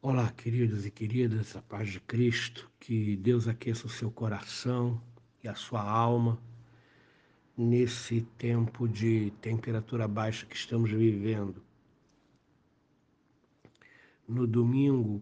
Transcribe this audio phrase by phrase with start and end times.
[0.00, 5.02] Olá, queridos e queridas, a paz de Cristo, que Deus aqueça o seu coração
[5.42, 6.40] e a sua alma
[7.56, 11.60] nesse tempo de temperatura baixa que estamos vivendo.
[14.28, 15.20] No domingo,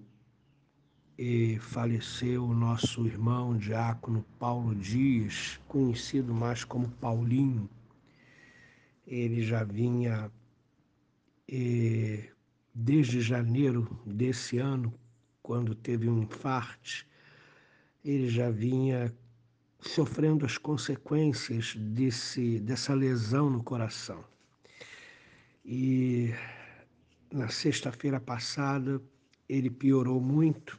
[1.18, 7.66] eh, faleceu o nosso irmão diácono Paulo Dias, conhecido mais como Paulinho.
[9.06, 10.30] Ele já vinha
[11.48, 12.35] eh,
[12.78, 14.92] desde janeiro desse ano,
[15.42, 17.08] quando teve um infarte,
[18.04, 19.10] ele já vinha
[19.80, 24.22] sofrendo as consequências desse, dessa lesão no coração.
[25.64, 26.34] E
[27.32, 29.00] na sexta-feira passada
[29.48, 30.78] ele piorou muito,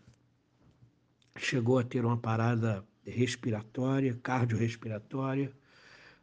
[1.36, 5.52] chegou a ter uma parada respiratória, cardiorrespiratória,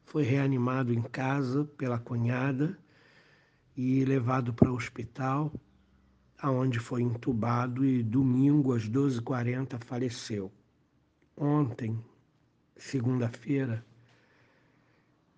[0.05, 2.79] foi reanimado em casa pela cunhada
[3.77, 5.53] e levado para o hospital,
[6.39, 10.53] aonde foi entubado e domingo às 12h40 faleceu.
[11.37, 11.99] Ontem,
[12.77, 13.85] segunda-feira,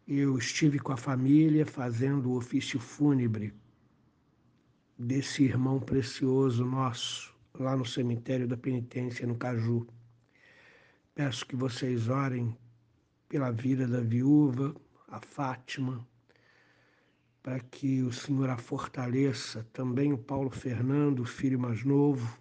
[0.06, 3.54] eu estive com a família fazendo o ofício fúnebre
[4.98, 9.86] desse irmão precioso nosso, lá no cemitério da penitência, no Caju.
[11.14, 12.56] Peço que vocês orem
[13.28, 14.74] pela vida da viúva,
[15.08, 16.06] a Fátima,
[17.46, 22.36] para que o Senhor a fortaleça, também o Paulo Fernando, o filho mais novo,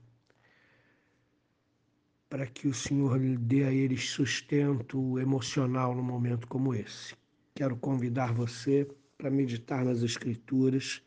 [2.27, 7.15] para que o Senhor lhe dê a eles sustento emocional num momento como esse.
[7.53, 11.03] Quero convidar você para meditar nas Escrituras,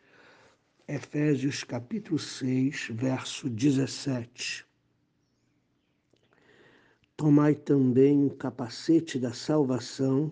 [0.87, 4.65] Efésios capítulo 6, verso 17.
[7.17, 10.31] Tomai também o capacete da salvação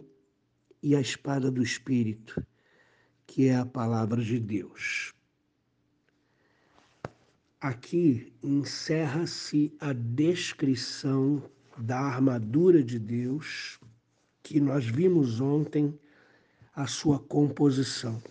[0.81, 2.47] e a espada do Espírito
[3.27, 5.13] que é a palavra de Deus.
[7.61, 11.43] Aqui encerra-se a descrição
[11.77, 13.79] da armadura de Deus
[14.43, 15.99] que nós vimos ontem
[16.75, 18.23] a sua composição.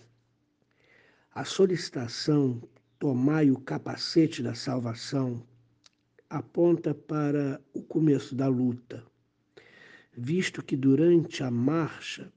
[1.34, 2.62] A solicitação
[2.98, 5.42] tomai o capacete da salvação
[6.30, 9.04] aponta para o começo da luta,
[10.16, 12.32] visto que durante a marcha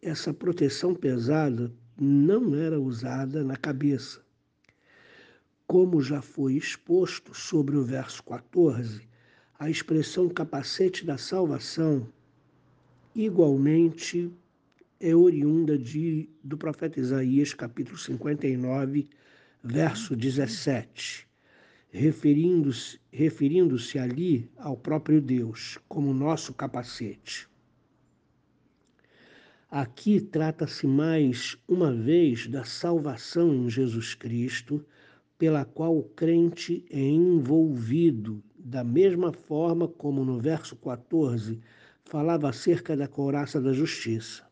[0.00, 1.72] essa proteção pesada
[2.04, 4.20] não era usada na cabeça.
[5.68, 9.08] Como já foi exposto sobre o verso 14,
[9.56, 12.08] a expressão capacete da salvação
[13.14, 14.32] igualmente
[14.98, 19.08] é oriunda de, do profeta Isaías, capítulo 59,
[19.62, 21.28] verso 17,
[21.92, 27.51] referindo-se referindo ali ao próprio Deus como nosso capacete.
[29.74, 34.84] Aqui trata-se mais uma vez da salvação em Jesus Cristo,
[35.38, 41.58] pela qual o crente é envolvido, da mesma forma como no verso 14
[42.04, 44.46] falava acerca da couraça da justiça.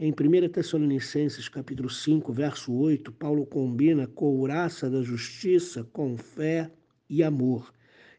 [0.00, 6.72] Em 1 Tessalonicenses capítulo 5, verso 8, Paulo combina couraça da justiça com fé
[7.06, 7.70] e amor,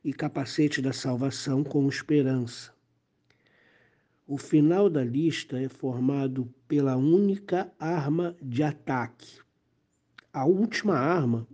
[0.04, 2.73] e capacete da salvação com esperança.
[4.26, 9.40] O final da lista é formado pela única arma de ataque.
[10.32, 11.46] A última arma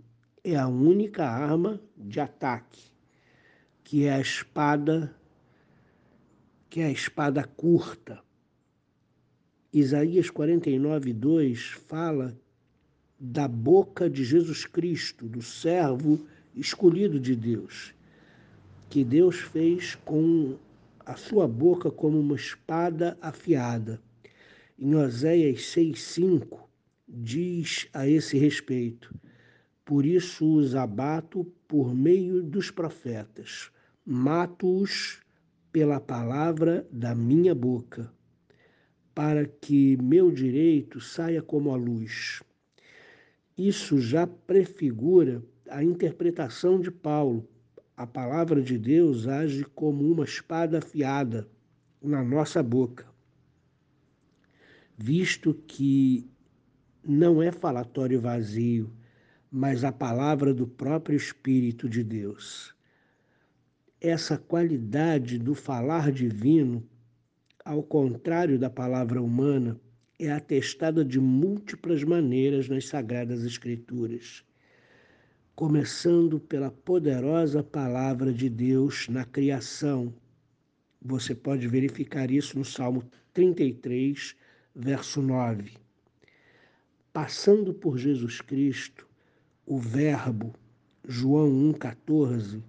[0.44, 2.80] é a única arma de ataque,
[3.82, 5.12] que é a espada,
[6.68, 8.22] que é a espada curta.
[9.72, 12.38] Isaías 49, 2 fala
[13.18, 17.92] da boca de Jesus Cristo, do servo escolhido de Deus,
[18.88, 20.56] que Deus fez com
[21.10, 24.00] a sua boca como uma espada afiada.
[24.78, 26.60] Em Oséias 6,5
[27.08, 29.12] diz a esse respeito:
[29.84, 33.72] Por isso os abato por meio dos profetas,
[34.06, 35.20] mato-os
[35.72, 38.08] pela palavra da minha boca,
[39.12, 42.40] para que meu direito saia como a luz.
[43.58, 47.48] Isso já prefigura a interpretação de Paulo
[48.00, 51.46] a palavra de Deus age como uma espada afiada
[52.02, 53.04] na nossa boca,
[54.96, 56.26] visto que
[57.04, 58.90] não é falatório vazio,
[59.50, 62.74] mas a palavra do próprio Espírito de Deus.
[64.00, 66.82] Essa qualidade do falar divino,
[67.62, 69.78] ao contrário da palavra humana,
[70.18, 74.42] é atestada de múltiplas maneiras nas Sagradas Escrituras
[75.54, 80.12] começando pela poderosa palavra de Deus na criação.
[81.02, 84.36] Você pode verificar isso no Salmo 33,
[84.74, 85.72] verso 9.
[87.12, 89.06] Passando por Jesus Cristo,
[89.66, 90.54] o Verbo,
[91.06, 92.62] João 1,14,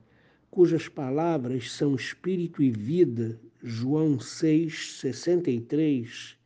[0.50, 6.38] cujas palavras são espírito e vida, João 6, 63,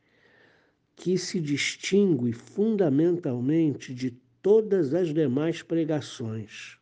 [0.95, 4.11] que se distingue fundamentalmente de
[4.45, 6.77] todas as demais pregações.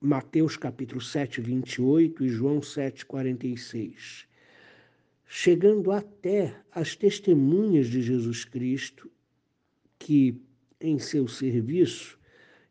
[0.00, 4.26] Mateus capítulo 7, 28 e João 7, 46.
[5.24, 9.08] Chegando até as testemunhas de Jesus Cristo,
[9.96, 10.42] que
[10.80, 12.18] em seu serviço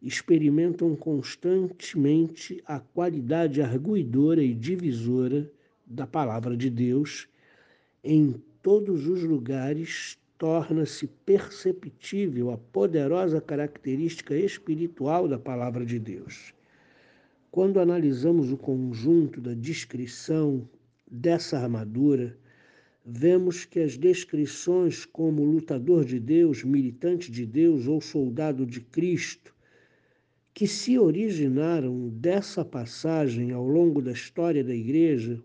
[0.02, 5.50] experimentam constantemente a qualidade arguidora e divisora
[5.86, 7.30] da palavra de Deus
[8.04, 16.54] em todos os lugares torna-se perceptível a poderosa característica espiritual da palavra de Deus.
[17.50, 20.68] Quando analisamos o conjunto da descrição
[21.10, 22.38] dessa armadura,
[23.06, 29.56] vemos que as descrições como lutador de Deus, militante de Deus ou soldado de Cristo,
[30.54, 35.42] que se originaram dessa passagem ao longo da história da Igreja,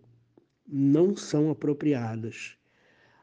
[0.66, 2.56] não são apropriadas.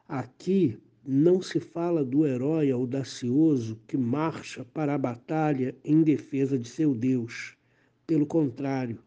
[0.07, 0.77] Aqui
[1.09, 6.93] não se fala do herói audacioso que marcha para a batalha em defesa de seu
[6.93, 7.57] Deus
[8.07, 8.99] pelo contrário,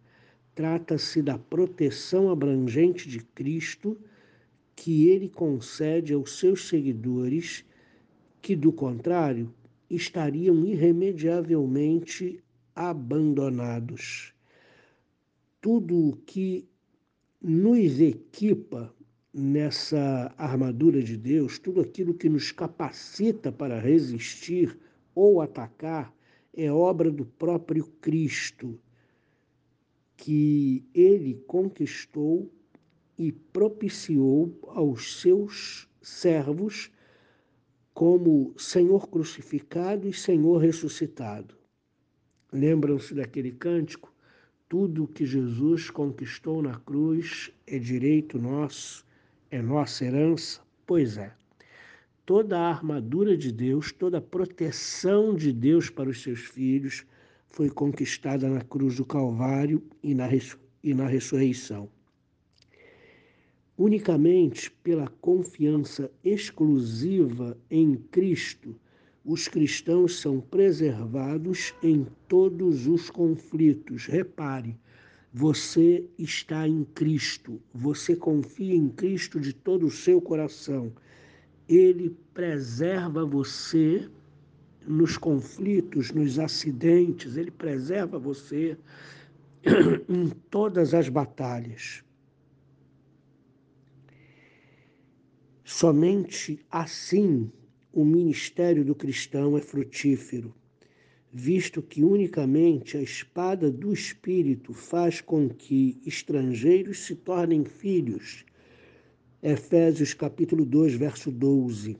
[0.55, 3.99] trata-se da proteção abrangente de Cristo
[4.77, 7.65] que ele concede aos seus seguidores,
[8.43, 9.53] que, do contrário,
[9.89, 12.45] estariam irremediavelmente
[12.75, 14.35] abandonados.
[15.63, 16.69] Tudo o que
[17.41, 18.95] nos equipa
[19.33, 24.79] nessa armadura de Deus, tudo aquilo que nos capacita para resistir
[25.15, 26.13] ou atacar,
[26.53, 28.79] é obra do próprio Cristo
[30.17, 32.53] que ele conquistou
[33.17, 36.91] e propiciou aos seus servos
[37.95, 41.55] como Senhor crucificado e Senhor ressuscitado.
[42.53, 44.13] Lembram-se daquele cântico?
[44.69, 49.05] Tudo que Jesus conquistou na cruz é direito nosso,
[49.51, 50.61] é nossa herança?
[50.87, 51.33] Pois é.
[52.25, 57.05] Toda a armadura de Deus, toda a proteção de Deus para os seus filhos,
[57.49, 60.29] foi conquistada na cruz do Calvário e na,
[60.85, 61.89] e na ressurreição.
[63.77, 68.79] Unicamente pela confiança exclusiva em Cristo,
[69.25, 74.07] os cristãos são preservados em todos os conflitos.
[74.07, 74.79] Repare,
[75.33, 80.93] você está em Cristo, você confia em Cristo de todo o seu coração.
[81.69, 84.11] Ele preserva você
[84.87, 88.77] nos conflitos, nos acidentes, ele preserva você
[90.09, 92.03] em todas as batalhas.
[95.65, 97.53] Somente assim
[97.93, 100.55] o ministério do cristão é frutífero,
[101.33, 108.45] visto que unicamente a espada do Espírito faz com que estrangeiros se tornem filhos.
[109.43, 111.97] Efésios capítulo 2, verso 12.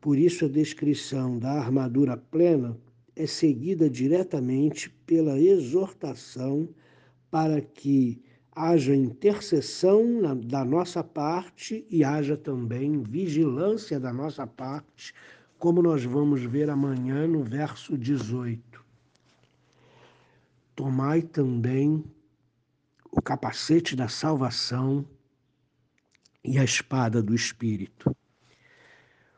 [0.00, 2.76] Por isso, a descrição da armadura plena
[3.14, 6.68] é seguida diretamente pela exortação
[7.30, 8.20] para que
[8.56, 15.14] haja intercessão na, da nossa parte e haja também vigilância da nossa parte,
[15.58, 18.84] como nós vamos ver amanhã no verso 18.
[20.74, 22.04] Tomai também
[23.10, 25.06] o capacete da salvação
[26.44, 28.14] e a espada do Espírito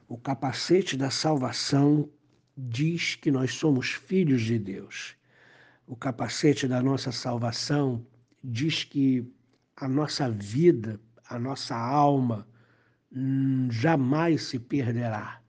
[0.09, 2.09] o capacete da salvação
[2.57, 5.15] diz que nós somos filhos de Deus.
[5.87, 8.05] O capacete da nossa salvação
[8.43, 9.31] diz que
[9.77, 10.99] a nossa vida,
[11.29, 12.49] a nossa alma
[13.13, 15.43] hum, jamais se perderá,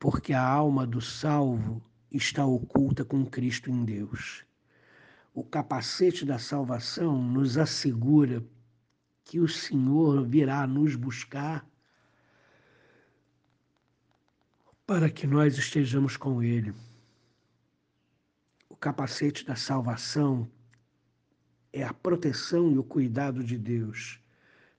[0.00, 4.46] porque a alma do salvo está oculta com Cristo em Deus.
[5.34, 8.42] O capacete da salvação nos assegura
[9.22, 11.68] que o Senhor virá nos buscar
[14.86, 16.74] para que nós estejamos com Ele.
[18.70, 20.50] O capacete da salvação
[21.74, 24.18] é a proteção e o cuidado de Deus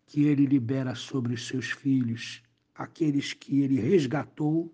[0.08, 2.42] que Ele libera sobre os seus filhos,
[2.74, 4.74] aqueles que Ele resgatou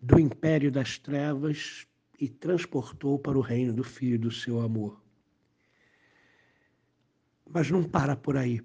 [0.00, 1.86] do império das trevas
[2.18, 5.02] e transportou para o reino do Filho do seu amor.
[7.48, 8.60] Mas não para por aí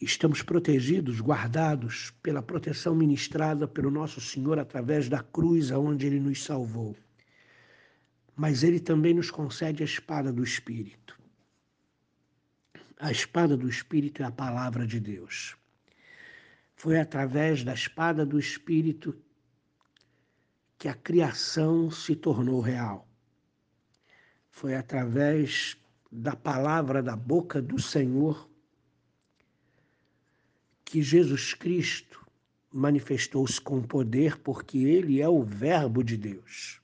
[0.00, 6.44] estamos protegidos, guardados pela proteção ministrada pelo nosso Senhor através da cruz aonde ele nos
[6.44, 6.96] salvou.
[8.36, 11.18] Mas ele também nos concede a espada do Espírito.
[13.00, 15.56] A espada do Espírito é a palavra de Deus.
[16.76, 19.16] Foi através da espada do Espírito
[20.78, 23.06] que a criação se tornou real.
[24.48, 25.76] Foi através
[26.10, 28.48] da palavra da boca do Senhor
[30.84, 32.24] que Jesus Cristo
[32.72, 36.80] manifestou-se com poder, porque ele é o Verbo de Deus.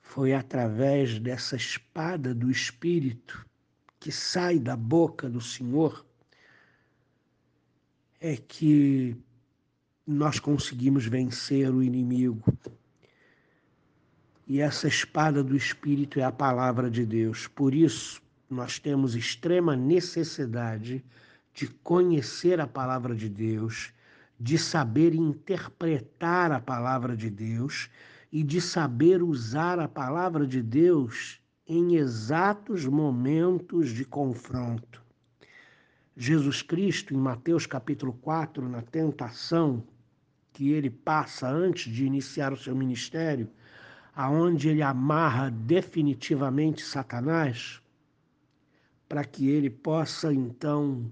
[0.00, 3.44] Foi através dessa espada do Espírito
[3.98, 6.06] que sai da boca do Senhor
[8.20, 9.16] é que
[10.10, 12.42] nós conseguimos vencer o inimigo.
[14.46, 17.46] E essa espada do Espírito é a palavra de Deus.
[17.46, 21.04] Por isso, nós temos extrema necessidade
[21.52, 23.92] de conhecer a palavra de Deus,
[24.40, 27.90] de saber interpretar a palavra de Deus
[28.32, 35.02] e de saber usar a palavra de Deus em exatos momentos de confronto.
[36.16, 39.84] Jesus Cristo, em Mateus capítulo 4, na tentação
[40.58, 43.48] que ele passa antes de iniciar o seu ministério,
[44.12, 47.80] aonde ele amarra definitivamente Satanás,
[49.08, 51.08] para que ele possa então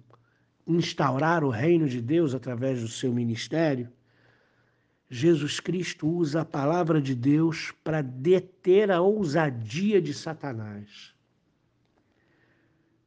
[0.66, 3.88] instaurar o reino de Deus através do seu ministério,
[5.08, 11.14] Jesus Cristo usa a palavra de Deus para deter a ousadia de Satanás.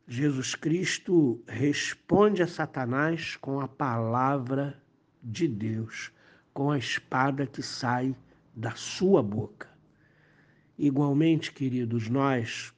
[0.08, 4.81] Jesus Cristo responde a Satanás com a palavra
[5.22, 6.13] de Deus,
[6.53, 8.15] com a espada que sai
[8.56, 9.70] da sua boca.
[10.77, 12.74] Igualmente, queridos, nós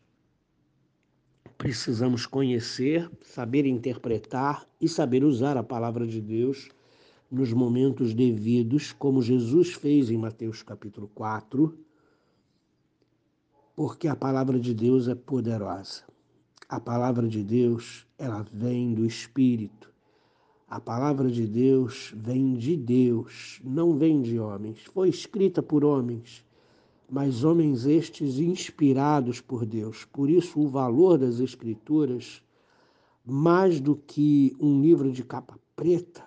[1.58, 6.70] precisamos conhecer, saber interpretar e saber usar a palavra de Deus
[7.30, 11.78] nos momentos devidos, como Jesus fez em Mateus capítulo 4,
[13.76, 16.04] porque a palavra de Deus é poderosa.
[16.68, 19.91] A palavra de Deus, ela vem do Espírito.
[20.72, 24.82] A palavra de Deus vem de Deus, não vem de homens.
[24.94, 26.46] Foi escrita por homens,
[27.10, 30.06] mas homens estes inspirados por Deus.
[30.06, 32.42] Por isso, o valor das Escrituras,
[33.26, 36.24] mais do que um livro de capa preta,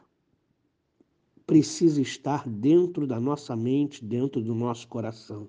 [1.47, 5.49] precisa estar dentro da nossa mente, dentro do nosso coração.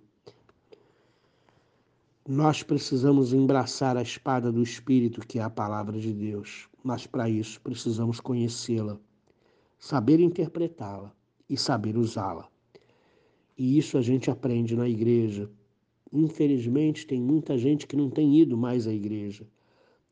[2.26, 7.28] Nós precisamos embraçar a espada do Espírito, que é a palavra de Deus, mas para
[7.28, 9.00] isso precisamos conhecê-la,
[9.80, 11.12] saber interpretá-la
[11.50, 12.48] e saber usá-la.
[13.58, 15.50] E isso a gente aprende na igreja.
[16.14, 19.48] Infelizmente, tem muita gente que não tem ido mais à igreja.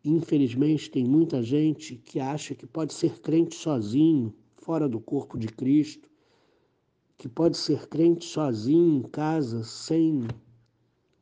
[0.03, 5.49] Infelizmente, tem muita gente que acha que pode ser crente sozinho, fora do corpo de
[5.49, 6.09] Cristo,
[7.19, 10.23] que pode ser crente sozinho em casa, sem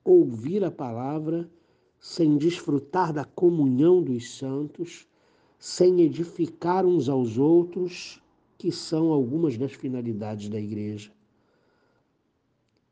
[0.02, 1.52] ouvir a palavra,
[2.00, 5.11] sem desfrutar da comunhão dos santos,
[5.64, 8.20] sem edificar uns aos outros,
[8.58, 11.12] que são algumas das finalidades da igreja.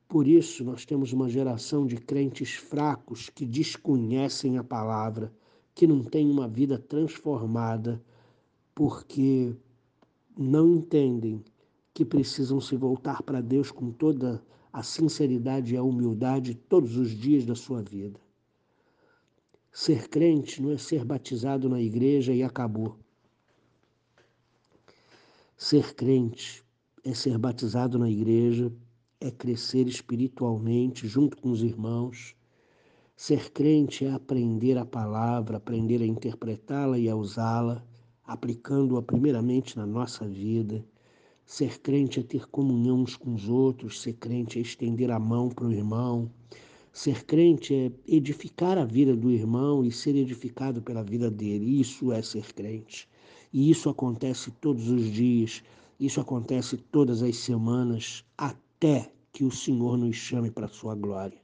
[0.07, 5.33] Por isso, nós temos uma geração de crentes fracos que desconhecem a palavra,
[5.73, 7.99] que não têm uma vida transformada,
[8.75, 9.55] porque
[10.37, 11.43] não entendem
[11.91, 17.09] que precisam se voltar para Deus com toda a sinceridade e a humildade todos os
[17.09, 18.19] dias da sua vida.
[19.71, 22.97] Ser crente não é ser batizado na igreja e acabou.
[25.55, 26.63] Ser crente
[27.03, 28.71] é ser batizado na igreja,
[29.21, 32.35] é crescer espiritualmente junto com os irmãos.
[33.15, 37.85] Ser crente é aprender a palavra, aprender a interpretá-la e a usá-la,
[38.25, 40.85] aplicando-a primeiramente na nossa vida.
[41.45, 45.49] Ser crente é ter comunhão uns com os outros, ser crente é estender a mão
[45.49, 46.31] para o irmão.
[46.91, 51.79] Ser crente é edificar a vida do irmão e ser edificado pela vida dele.
[51.79, 53.07] Isso é ser crente.
[53.53, 55.63] E isso acontece todos os dias,
[55.99, 61.39] isso acontece todas as semanas, até que o Senhor nos chame para a sua glória.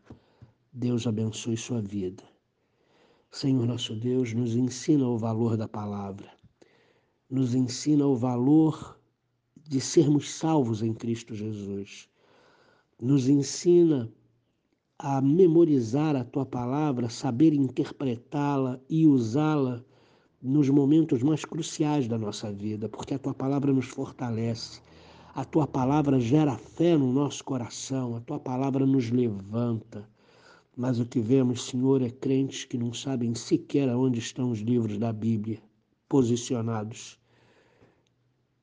[0.72, 2.24] Deus abençoe sua vida.
[3.32, 6.32] Senhor nosso Deus, nos ensina o valor da palavra,
[7.30, 8.98] nos ensina o valor
[9.68, 12.08] de sermos salvos em Cristo Jesus,
[13.02, 14.10] nos ensina
[14.98, 19.84] a memorizar a tua palavra, saber interpretá-la e usá-la
[20.42, 24.82] nos momentos mais cruciais da nossa vida, porque a tua palavra nos fortalece,
[25.34, 30.08] a tua palavra gera fé no nosso coração, a tua palavra nos levanta.
[30.78, 34.98] Mas o que vemos, Senhor, é crentes que não sabem sequer onde estão os livros
[34.98, 35.62] da Bíblia
[36.08, 37.20] posicionados.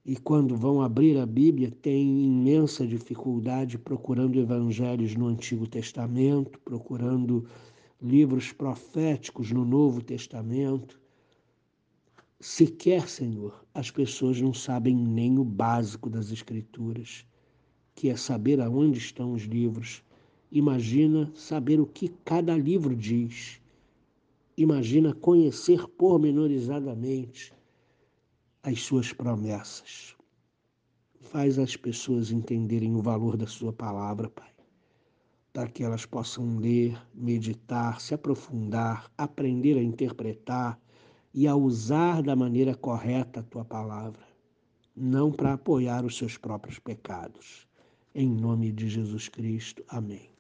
[0.05, 7.47] E quando vão abrir a Bíblia, têm imensa dificuldade procurando evangelhos no Antigo Testamento, procurando
[8.01, 11.01] livros proféticos no Novo Testamento
[12.45, 17.25] Sequer, Senhor, as pessoas não sabem nem o básico das Escrituras.
[17.95, 20.03] que é saber aonde estão os livros.
[20.51, 23.61] Imagina saber o que cada livro diz.
[24.57, 27.53] Imagina conhecer pormenorizadamente
[28.63, 30.15] as suas promessas.
[31.21, 34.51] Faz as pessoas entenderem o valor da sua palavra, Pai,
[35.53, 40.79] para que elas possam ler, meditar, se aprofundar, aprender a interpretar
[41.35, 44.23] e a usar da maneira correta a tua palavra,
[44.95, 47.67] não para apoiar os seus próprios pecados.
[48.15, 49.83] Em nome de Jesus Cristo.
[49.89, 50.32] Amém.